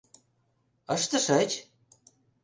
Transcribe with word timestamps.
Ыштышыч? 0.95 1.51